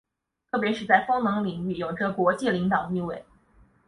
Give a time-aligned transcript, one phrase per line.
[0.51, 3.23] 特别是在风能领域有着国际领导地位。